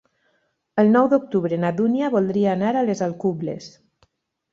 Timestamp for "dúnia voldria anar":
1.79-2.71